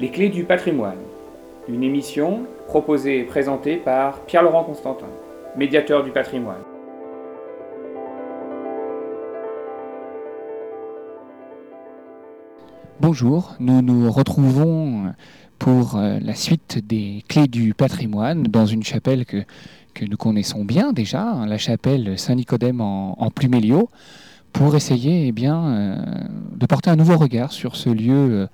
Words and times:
Les 0.00 0.10
clés 0.10 0.28
du 0.28 0.44
patrimoine. 0.44 1.00
Une 1.68 1.82
émission 1.82 2.44
proposée 2.68 3.18
et 3.18 3.24
présentée 3.24 3.78
par 3.78 4.20
Pierre-Laurent 4.26 4.62
Constantin, 4.62 5.08
médiateur 5.56 6.04
du 6.04 6.12
patrimoine. 6.12 6.62
Bonjour, 13.00 13.56
nous 13.58 13.82
nous 13.82 14.12
retrouvons 14.12 15.12
pour 15.58 15.96
euh, 15.96 16.20
la 16.22 16.36
suite 16.36 16.78
des 16.86 17.24
clés 17.28 17.48
du 17.48 17.74
patrimoine 17.74 18.44
dans 18.44 18.66
une 18.66 18.84
chapelle 18.84 19.26
que, 19.26 19.42
nous 20.08 20.16
connaissons 20.16 20.64
bien 20.64 20.92
déjà, 20.92 21.28
hein, 21.28 21.46
la 21.46 21.58
chapelle 21.58 22.16
Saint-Nicodème 22.16 22.80
en, 22.80 23.20
en 23.20 23.30
Pluméliau, 23.32 23.88
pour 24.52 24.76
essayer 24.76 25.26
eh 25.26 25.32
bien, 25.32 25.66
euh, 25.66 25.96
de 26.54 26.66
porter 26.66 26.90
un 26.90 26.96
nouveau 26.96 27.16
regard 27.16 27.50
sur 27.50 27.74
ce 27.74 27.90
lieu 27.90 28.14
euh, 28.14 28.46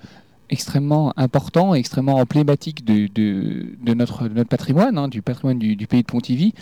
extrêmement 0.54 1.12
important, 1.16 1.74
extrêmement 1.74 2.14
emblématique 2.16 2.84
de, 2.84 3.08
de, 3.12 3.94
notre, 3.94 4.28
notre 4.28 4.48
patrimoine, 4.48 4.96
hein, 4.96 5.08
du 5.08 5.20
patrimoine 5.20 5.58
du, 5.58 5.86
pays 5.86 6.02
de 6.02 6.06
Pontivy, 6.06 6.54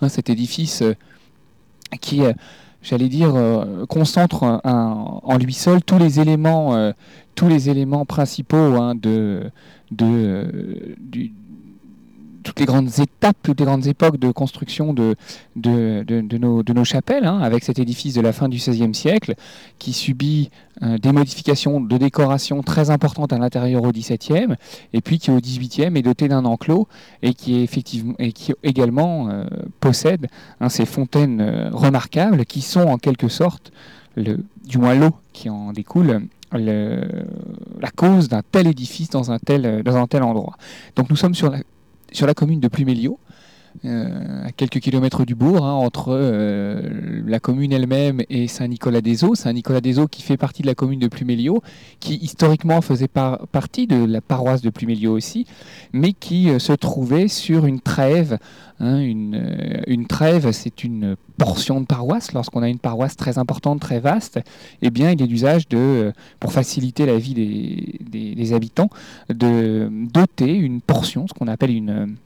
hein, 0.00 0.08
cet 0.08 0.30
édifice 0.30 0.80
euh, 0.82 0.94
qui, 2.00 2.22
euh, 2.22 2.32
j'allais 2.82 3.08
dire, 3.08 3.34
euh, 3.34 3.84
concentre 3.86 4.60
en 4.64 5.36
lui 5.38 5.52
seul 5.52 5.82
tous 5.82 5.98
les 5.98 6.20
éléments, 6.20 6.92
tous 7.34 7.48
les 7.48 7.68
éléments 7.68 8.06
principaux 8.06 8.56
hein, 8.80 8.94
de, 8.94 9.50
du- 9.90 11.32
toutes 12.42 12.60
les 12.60 12.66
grandes 12.66 12.98
étapes, 12.98 13.36
toutes 13.42 13.60
les 13.60 13.66
grandes 13.66 13.86
époques 13.86 14.18
de 14.18 14.30
construction 14.30 14.92
de, 14.94 15.16
de, 15.56 16.72
nos, 16.72 16.84
chapelles, 16.84 17.26
hein, 17.26 17.38
avec 17.40 17.64
cet 17.64 17.78
édifice 17.78 18.14
de 18.14 18.20
la 18.20 18.32
fin 18.32 18.48
du 18.48 18.56
XVIe 18.56 18.94
siècle 18.94 19.34
qui 19.78 19.92
subit 19.92 20.50
euh, 20.82 20.98
des 20.98 21.12
modifications 21.12 21.80
de 21.80 21.96
décoration 21.98 22.62
très 22.62 22.90
importantes 22.90 23.32
à 23.32 23.38
l'intérieur 23.38 23.84
au 23.84 23.92
XVIIe, 23.92 24.54
et 24.92 25.00
puis 25.00 25.18
qui 25.18 25.30
au 25.30 25.38
XVIIIe 25.38 25.96
est 25.96 26.02
doté 26.02 26.28
d'un 26.28 26.44
enclos 26.44 26.88
et 27.22 27.34
qui 27.34 27.56
est 27.56 27.62
effectivement 27.62 28.14
et 28.18 28.32
qui 28.32 28.52
également 28.62 29.28
euh, 29.28 29.44
possède 29.80 30.28
hein, 30.60 30.68
ces 30.68 30.86
fontaines 30.86 31.40
euh, 31.40 31.70
remarquables 31.72 32.44
qui 32.46 32.62
sont 32.62 32.80
en 32.80 32.98
quelque 32.98 33.28
sorte 33.28 33.72
le, 34.16 34.42
du 34.66 34.78
moins 34.78 34.94
l'eau 34.94 35.10
qui 35.32 35.50
en 35.50 35.72
découle 35.72 36.22
le- 36.52 37.24
la 37.80 37.90
cause 37.90 38.28
d'un 38.28 38.42
tel 38.50 38.66
édifice 38.66 39.10
dans 39.10 39.30
un 39.30 39.38
tel, 39.38 39.82
dans 39.84 39.96
un 39.96 40.06
tel 40.06 40.22
endroit. 40.22 40.56
Donc 40.96 41.10
nous 41.10 41.16
sommes 41.16 41.34
sur 41.34 41.50
la, 41.50 41.58
sur 42.12 42.26
la 42.26 42.34
commune 42.34 42.60
de 42.60 42.68
Pluméliau, 42.68 43.18
euh, 43.84 44.46
à 44.46 44.52
quelques 44.52 44.80
kilomètres 44.80 45.24
du 45.24 45.34
bourg, 45.34 45.64
hein, 45.64 45.72
entre 45.72 46.08
euh, 46.10 47.22
la 47.26 47.40
commune 47.40 47.72
elle-même 47.72 48.22
et 48.28 48.46
Saint-Nicolas-des-Eaux. 48.48 49.34
Saint-Nicolas-des-Eaux 49.34 50.08
qui 50.08 50.22
fait 50.22 50.36
partie 50.36 50.62
de 50.62 50.66
la 50.66 50.74
commune 50.74 50.98
de 51.00 51.08
Pluméliau, 51.08 51.62
qui 52.00 52.16
historiquement 52.16 52.80
faisait 52.80 53.08
par- 53.08 53.46
partie 53.48 53.86
de 53.86 54.04
la 54.04 54.20
paroisse 54.20 54.62
de 54.62 54.70
Pluméliau 54.70 55.12
aussi, 55.16 55.46
mais 55.92 56.12
qui 56.12 56.50
euh, 56.50 56.58
se 56.58 56.72
trouvait 56.72 57.28
sur 57.28 57.66
une 57.66 57.80
trêve. 57.80 58.38
hein, 58.80 58.98
une, 59.00 59.82
une 59.86 60.06
trêve, 60.06 60.50
c'est 60.52 60.84
une 60.84 61.16
portion 61.36 61.80
de 61.80 61.86
paroisse. 61.86 62.32
Lorsqu'on 62.32 62.62
a 62.62 62.68
une 62.68 62.78
paroisse 62.78 63.16
très 63.16 63.38
importante, 63.38 63.80
très 63.80 64.00
vaste, 64.00 64.40
eh 64.82 64.90
bien, 64.90 65.10
il 65.10 65.22
est 65.22 65.26
d'usage 65.26 65.68
de, 65.68 66.12
pour 66.38 66.52
faciliter 66.52 67.06
la 67.06 67.18
vie 67.18 67.34
des, 67.34 68.34
des- 68.34 68.52
habitants, 68.52 68.90
de 69.28 69.88
doter 70.12 70.52
une 70.54 70.80
portion, 70.80 71.26
ce 71.28 71.32
qu'on 71.34 71.46
appelle 71.46 71.70
une, 71.70 72.16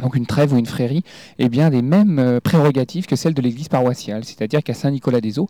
donc 0.00 0.14
une 0.16 0.26
trêve 0.26 0.52
ou 0.52 0.58
une 0.58 0.66
frérie, 0.66 1.02
eh 1.38 1.48
bien, 1.48 1.70
des 1.70 1.82
mêmes 1.82 2.18
euh, 2.18 2.40
prérogatives 2.40 3.06
que 3.06 3.16
celles 3.16 3.34
de 3.34 3.42
l'église 3.42 3.68
paroissiale. 3.68 4.24
C'est-à-dire 4.24 4.62
qu'à 4.62 4.74
Saint-Nicolas-des-Eaux, 4.74 5.48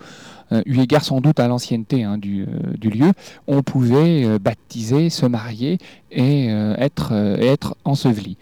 euh, 0.52 0.62
eu 0.66 0.78
égard 0.80 1.04
sans 1.04 1.20
doute 1.20 1.40
à 1.40 1.48
l'ancienneté 1.48 2.04
hein, 2.04 2.18
du, 2.18 2.42
euh, 2.42 2.46
du 2.78 2.90
lieu, 2.90 3.12
on 3.46 3.62
pouvait 3.62 4.38
baptiser, 4.38 5.10
se 5.10 5.26
marier 5.26 5.78
et 6.10 6.46
être, 6.46 7.12
être 7.12 7.76
enseveli. 7.84 8.36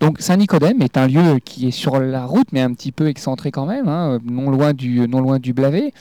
Donc 0.00 0.20
Saint-Nicodème 0.20 0.82
est 0.82 0.96
un 0.96 1.06
lieu 1.06 1.38
qui 1.44 1.68
est 1.68 1.72
sur 1.72 1.98
la 1.98 2.26
route, 2.26 2.48
mais 2.52 2.60
un 2.60 2.72
petit 2.72 2.92
peu 2.92 3.08
excentré 3.08 3.50
quand 3.50 3.66
même, 3.66 3.88
hein, 3.88 4.18
non, 4.24 4.50
loin 4.50 4.72
du, 4.72 5.08
non 5.08 5.20
loin 5.20 5.38
du 5.38 5.52
Blavet. 5.52 5.92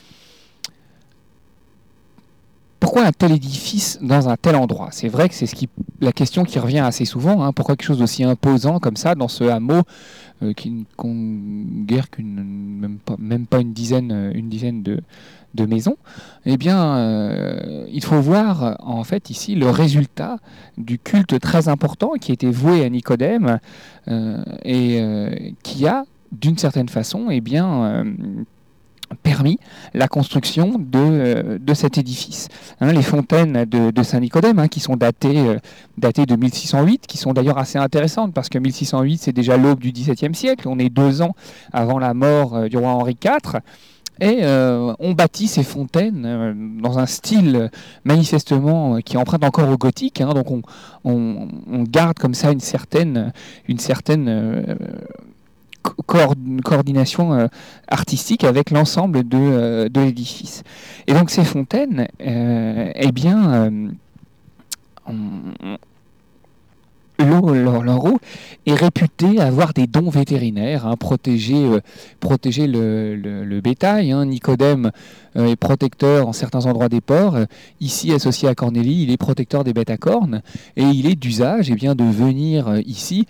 Pourquoi 2.96 3.10
un 3.10 3.12
tel 3.12 3.34
édifice 3.34 4.00
dans 4.02 4.30
un 4.30 4.38
tel 4.38 4.56
endroit? 4.56 4.88
C'est 4.92 5.10
vrai 5.10 5.28
que 5.28 5.36
c'est 5.36 5.50
la 6.00 6.14
question 6.14 6.46
qui 6.46 6.60
revient 6.60 6.80
assez 6.80 7.04
souvent. 7.04 7.44
hein, 7.44 7.52
pourquoi 7.52 7.76
quelque 7.76 7.88
chose 7.88 8.00
d'aussi 8.00 8.24
imposant 8.24 8.80
comme 8.80 8.96
ça 8.96 9.16
dans 9.16 9.28
ce 9.28 9.44
hameau 9.44 9.82
euh, 10.42 10.54
qui 10.54 10.72
ne 10.72 11.84
guère 11.86 12.10
qu'une, 12.10 12.98
même 13.20 13.48
pas, 13.48 13.60
une 13.60 13.74
dizaine, 13.74 14.14
euh, 14.14 14.32
une 14.34 14.48
dizaine 14.48 14.82
de, 14.82 15.66
maisons? 15.66 15.98
Eh 16.46 16.56
bien, 16.56 16.96
euh, 16.96 17.86
il 17.92 18.02
faut 18.02 18.22
voir 18.22 18.78
en 18.80 19.04
fait 19.04 19.30
ici 19.30 19.56
le 19.56 19.70
résultat 19.70 20.38
du 20.78 20.98
culte 20.98 21.38
très 21.42 21.68
important 21.68 22.14
qui 22.14 22.32
était 22.32 22.50
voué 22.50 22.86
à 22.86 22.90
Nicodème 22.90 23.60
et 24.64 25.54
qui 25.64 25.86
a, 25.86 26.06
d'une 26.32 26.58
certaine 26.58 26.88
façon, 26.88 27.28
eh 27.30 27.42
bien, 27.42 28.06
la 29.94 30.08
construction 30.08 30.78
de, 30.80 31.00
euh, 31.00 31.58
de 31.60 31.74
cet 31.74 31.98
édifice. 31.98 32.48
Hein, 32.82 32.92
les 32.94 33.02
fontaines 33.02 33.66
de, 33.66 34.04
Saint-Nicodème, 34.04 34.60
hein, 34.60 34.68
qui 34.68 34.80
sont 34.80 34.96
datées, 34.96 35.38
euh, 35.38 35.58
datées 35.98 36.26
de 36.26 36.36
1608, 36.36 37.08
qui 37.08 37.18
sont 37.18 37.34
d'ailleurs 37.34 37.58
assez 37.58 37.78
intéressantes, 37.78 38.34
parce 38.34 38.50
que 38.50 38.58
1608, 38.58 39.18
c'est 39.22 39.32
déjà 39.34 39.58
l'aube 39.58 39.80
du 39.80 39.92
XVIIe 39.92 40.34
siècle, 40.36 40.68
on 40.68 40.80
est 40.80 40.90
deux 40.90 41.22
ans 41.22 41.36
avant 41.74 42.00
la 42.00 42.14
mort 42.14 42.56
euh, 42.56 42.68
du 42.68 42.78
roi 42.78 42.90
Henri 42.92 43.18
IV, 43.24 43.60
et 44.22 44.46
on 44.46 45.12
bâtit 45.12 45.48
ces 45.50 45.64
fontaines 45.64 46.80
dans 46.82 47.00
un 47.00 47.06
style 47.06 47.70
manifestement 48.06 49.00
qui 49.02 49.18
emprunte 49.18 49.44
encore 49.44 49.68
au 49.70 49.78
gothique, 49.78 50.22
hein, 50.22 50.30
donc 50.34 50.52
on, 50.52 50.62
on- 51.04 51.50
on 51.70 51.84
garde 51.84 52.18
comme 52.18 52.34
ça 52.34 52.54
une 52.54 52.62
certaine, 52.62 53.34
une 53.68 53.78
certaine 53.80 54.78
coordination 56.64 57.34
euh, 57.34 57.48
artistique 57.88 58.44
avec 58.44 58.72
l'ensemble 58.72 59.28
de, 59.28 59.38
euh, 59.38 59.90
de 59.90 60.02
l'édifice. 60.02 60.64
Et 61.08 61.14
donc 61.14 61.30
ces 61.30 61.44
fontaines, 61.44 62.08
euh, 62.22 62.92
eh 62.96 63.12
bien, 63.12 63.70
on- 65.08 65.14
eau 67.20 68.20
est 68.66 68.74
réputée 68.74 69.40
avoir 69.40 69.74
des 69.74 69.88
dons 69.88 70.10
vétérinaires, 70.10 70.88
hein, 70.88 70.96
protéger, 70.98 71.66
euh, 71.66 71.80
protéger 72.20 72.68
le, 72.68 73.60
bétail. 73.62 74.12
hein. 74.12 74.26
Nicodème 74.26 74.92
euh, 75.36 75.48
est 75.48 75.56
protecteur 75.56 76.28
en 76.28 76.34
certains 76.34 76.66
endroits 76.66 76.90
des 76.90 77.02
ports. 77.02 77.36
Euh, 77.36 77.46
ici, 77.80 78.12
associé 78.14 78.50
à 78.50 78.56
Cornélie, 78.56 79.04
il 79.04 79.12
est 79.12 79.18
protecteur 79.18 79.64
des 79.64 79.74
bêtes 79.74 79.90
à 79.90 79.98
cornes. 79.98 80.42
Et 80.76 80.84
il 80.84 81.08
est 81.08 81.16
d'usage 81.16 81.70
eh 81.70 81.76
bien, 81.76 81.96
de 81.96 82.04
venir 82.04 82.80
ici 82.86 83.26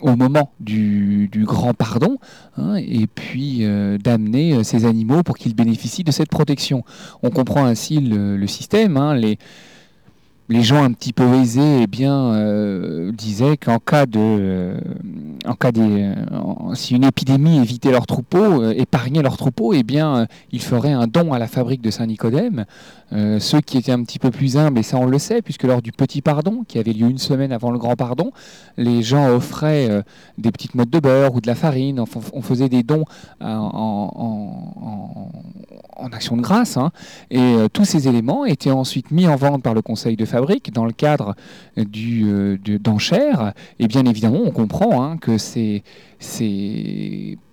au 0.00 0.16
moment 0.16 0.52
du, 0.58 1.28
grand 1.44 1.72
pardon 1.72 2.18
hein, 2.56 2.74
et 2.76 3.06
puis 3.06 3.64
d'amener 4.02 4.64
ces 4.64 4.86
animaux 4.86 5.22
pour 5.22 5.36
qu'ils 5.36 5.54
bénéficient 5.54 6.04
de 6.04 6.10
cette 6.10 6.30
protection. 6.30 6.84
On 7.22 7.30
comprend 7.30 7.64
ainsi 7.64 8.00
le, 8.00 8.46
système. 8.46 8.96
Les 10.52 10.62
gens 10.62 10.84
un 10.84 10.92
petit 10.92 11.12
peu 11.12 11.24
aisés 11.34 11.82
eh 11.82 11.86
bien, 11.86 12.34
euh, 12.34 13.10
disaient 13.12 13.56
qu'en 13.56 13.78
cas 13.78 14.04
de, 14.06 14.18
euh, 14.18 14.78
en 15.46 15.54
cas 15.54 15.70
euh, 15.76 16.14
si 16.74 16.94
une 16.94 17.04
épidémie 17.04 17.56
évitait 17.58 17.90
leur 17.90 18.06
troupeau, 18.06 18.70
épargnait 18.70 19.22
leur 19.22 19.38
troupeau, 19.38 19.72
eh 19.72 19.82
bien, 19.82 20.26
ils 20.52 20.60
feraient 20.60 20.92
un 20.92 21.06
don 21.06 21.32
à 21.32 21.38
la 21.38 21.46
fabrique 21.46 21.80
de 21.80 21.90
Saint-Nicodème. 21.90 22.66
Ceux 23.40 23.60
qui 23.60 23.76
étaient 23.76 23.92
un 23.92 24.02
petit 24.04 24.18
peu 24.18 24.30
plus 24.30 24.56
humbles, 24.56 24.78
et 24.78 24.82
ça 24.82 24.96
on 24.96 25.04
le 25.04 25.18
sait, 25.18 25.42
puisque 25.42 25.64
lors 25.64 25.82
du 25.82 25.92
petit 25.92 26.22
pardon, 26.22 26.64
qui 26.66 26.78
avait 26.78 26.94
lieu 26.94 27.08
une 27.08 27.18
semaine 27.18 27.52
avant 27.52 27.70
le 27.70 27.78
grand 27.78 27.94
pardon, 27.94 28.30
les 28.78 29.02
gens 29.02 29.28
offraient 29.28 30.02
des 30.38 30.50
petites 30.50 30.74
mottes 30.74 30.88
de 30.88 30.98
beurre 30.98 31.34
ou 31.34 31.42
de 31.42 31.46
la 31.46 31.54
farine, 31.54 32.02
on 32.32 32.40
faisait 32.40 32.70
des 32.70 32.82
dons 32.82 33.04
en, 33.40 34.08
action 36.10 36.38
de 36.38 36.42
grâce, 36.42 36.78
hein. 36.78 36.90
et 37.30 37.54
tous 37.72 37.84
ces 37.84 38.08
éléments 38.08 38.46
étaient 38.46 38.70
ensuite 38.70 39.10
mis 39.10 39.26
en 39.26 39.36
vente 39.36 39.62
par 39.62 39.74
le 39.74 39.82
conseil 39.82 40.16
de 40.16 40.24
fabrique 40.24 40.41
dans 40.72 40.84
le 40.84 40.92
cadre 40.92 41.34
du, 41.76 42.24
euh, 42.26 42.58
de- 42.62 42.76
d'enchères, 42.78 43.52
et 43.78 43.86
bien 43.86 44.04
évidemment 44.04 44.40
on 44.44 44.50
comprend 44.50 45.02
hein, 45.02 45.16
que 45.16 45.38
ces, 45.38 45.82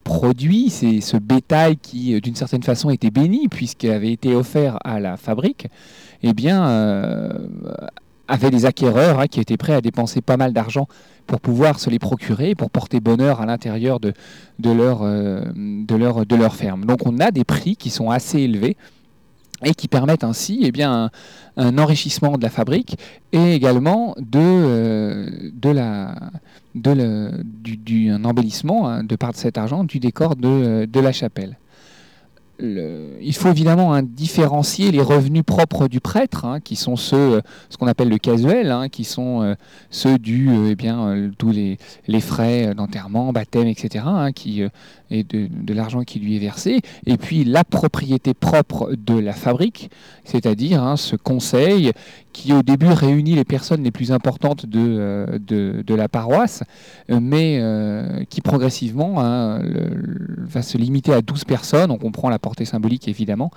produits, 0.04 0.70
ce 0.70 1.18
bétail 1.18 1.78
qui 1.78 2.16
euh, 2.16 2.20
d'une 2.20 2.36
certaine 2.36 2.64
façon 2.64 2.90
était 2.90 3.12
béni 3.12 3.48
puisqu'il 3.48 3.92
avait 3.92 4.12
été 4.12 4.34
offert 4.36 4.78
à 4.84 5.00
la 5.00 5.18
fabrique, 5.18 5.68
eh 6.24 6.34
bien 6.34 6.68
euh, 6.68 7.48
avait 8.28 8.50
des 8.52 8.66
acquéreurs 8.66 9.20
hein, 9.20 9.28
qui 9.28 9.40
étaient 9.40 9.58
prêts 9.58 9.74
à 9.74 9.82
dépenser 9.82 10.22
pas 10.22 10.38
mal 10.38 10.54
d'argent 10.54 10.88
pour 11.28 11.40
pouvoir 11.40 11.80
se 11.80 11.90
les 11.92 12.00
procurer, 12.00 12.56
pour 12.56 12.72
porter 12.72 13.00
bonheur 13.00 13.40
à 13.40 13.46
l'intérieur 13.46 14.00
de 14.00 14.14
leur 14.60 16.56
ferme. 16.56 16.86
Donc 16.86 17.06
on 17.06 17.20
a 17.20 17.30
des 17.32 17.44
prix 17.44 17.76
qui 17.76 17.92
sont 17.92 18.10
assez 18.10 18.40
élevés 18.40 18.78
et 19.64 19.74
qui 19.74 19.88
permettent 19.88 20.24
ainsi 20.24 20.62
eh 20.64 20.84
un, 20.84 21.10
enrichissement 21.58 22.38
de 22.38 22.44
la 22.44 22.50
fabrique 22.50 22.98
et 23.34 23.54
également 23.54 24.16
de, 24.18 24.40
euh, 24.40 25.52
un 28.10 28.24
embellissement 28.24 28.88
hein, 28.88 29.04
de 29.04 29.16
par 29.16 29.32
de 29.32 29.38
cet 29.38 29.58
argent 29.58 29.84
du 29.84 30.00
décor 30.00 30.36
de, 30.36 30.86
de 30.86 31.00
la 31.00 31.12
chapelle. 31.12 31.58
Il 32.62 33.34
faut 33.36 33.50
évidemment 33.50 33.94
hein, 33.94 34.04
différencier 34.04 34.92
les 34.92 35.02
revenus 35.02 35.44
propres 35.44 35.88
du 35.88 36.00
prêtre, 36.00 36.46
hein, 36.46 36.60
qui 36.60 36.76
sont 36.76 36.96
ceux, 36.96 37.18
euh, 37.18 37.42
ce 37.70 37.78
qu'on 37.78 37.88
appelle 37.88 38.10
le 38.10 38.18
casuel, 38.18 38.72
hein, 38.72 38.90
qui 38.90 39.04
sont 39.04 39.42
euh, 39.42 39.56
ceux 39.90 40.18
du, 40.18 40.50
euh, 40.50 40.70
eh 40.72 40.76
bien, 40.76 41.32
tous 41.38 41.52
les, 41.52 41.78
frais 42.20 42.74
d'enterrement, 42.76 43.32
baptême, 43.32 43.68
etc., 43.68 44.06
et 45.12 45.24
de, 45.24 45.74
l'argent 45.74 46.04
qui 46.04 46.20
lui 46.20 46.36
est 46.36 46.40
versé, 46.40 46.82
et 47.06 47.18
puis 47.18 47.44
la 47.44 47.64
propriété 47.64 48.34
propre 48.34 48.92
de 48.94 49.18
la 49.18 49.34
fabrique, 49.34 49.90
c'est-à-dire 50.26 50.98
ce 50.98 51.16
conseil 51.16 51.92
qui 52.34 52.54
au 52.54 52.62
début 52.62 52.88
réunit 52.88 53.36
les 53.36 53.44
personnes 53.46 53.84
les 53.84 53.92
plus 53.92 54.12
importantes 54.12 54.66
de 54.66 55.96
la 55.96 56.08
paroisse, 56.10 56.64
mais 57.10 57.62
qui 58.30 58.42
progressivement 58.42 59.16
va 60.38 60.62
se 60.62 60.78
limiter 60.78 61.14
à 61.14 61.22
12 61.22 61.46
personnes. 61.46 61.92
On 61.92 61.98
comprend 61.98 62.30
la 62.30 62.40
symbolique 62.66 63.08
évidemment, 63.08 63.52